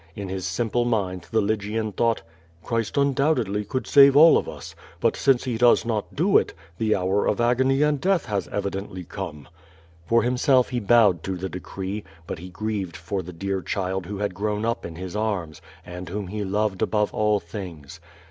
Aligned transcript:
In 0.15 0.29
his 0.29 0.47
simple 0.47 0.83
mind 0.83 1.27
the 1.29 1.41
Lygian 1.41 1.91
thought: 1.91 2.23
"Christ 2.63 2.97
undoubtedly, 2.97 3.63
could 3.63 3.85
save 3.85 4.17
all 4.17 4.35
of 4.35 4.49
us, 4.49 4.73
but 4.99 5.15
since 5.15 5.43
he 5.43 5.59
does 5.59 5.85
not 5.85 6.15
do 6.15 6.39
so, 6.39 6.55
the 6.79 6.95
hour 6.95 7.27
of 7.27 7.39
agony 7.39 7.83
and 7.83 8.01
death 8.01 8.25
has 8.25 8.47
evidently 8.47 9.03
come/' 9.03 9.45
For 10.07 10.23
himself 10.23 10.69
he 10.69 10.79
bowed 10.79 11.21
to 11.21 11.37
the 11.37 11.49
decree, 11.49 12.03
but 12.25 12.39
he 12.39 12.49
grieved 12.49 12.97
for 12.97 13.21
the 13.21 13.31
dear 13.31 13.61
child 13.61 14.07
who 14.07 14.17
had 14.17 14.33
grown 14.33 14.65
up 14.65 14.87
in 14.87 14.95
his 14.95 15.15
arms, 15.15 15.61
and 15.85 16.09
whom 16.09 16.29
he 16.29 16.43
loved 16.43 16.81
above 16.81 17.13
all 17.13 17.39
things. 17.39 17.99